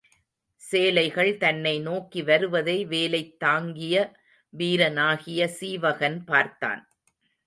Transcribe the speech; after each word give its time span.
சேலைகள் 0.61 1.37
தன்னை 1.37 1.79
நோக்கி 1.79 2.21
வருவதை 2.21 2.85
வேலைத் 2.85 3.39
தாங்கிய 3.39 3.95
வீரனாகிய 4.49 5.47
சீவகன் 5.59 6.25
பார்த்தான். 6.25 6.81